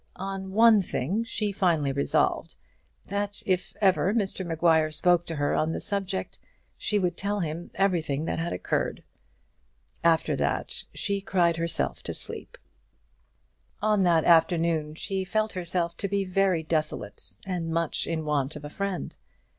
[0.15, 2.55] On one thing she finally resolved,
[3.09, 6.39] that if ever Mr Maguire spoke to her on the subject,
[6.75, 9.03] she would tell him everything that had occurred.
[10.03, 12.57] After that she cried herself to sleep.
[13.79, 18.65] On that afternoon she felt herself to be very desolate and much in want of
[18.65, 19.15] a friend.